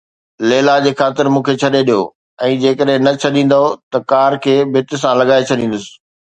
[0.49, 1.99] ليلا جي خاطر مون کي ڇڏي ڏيو
[2.49, 5.85] ۽ جيڪڏهن نه ڇڏيندؤ ته ڪار کي ڀت سان لڳائي ڇڏيندس.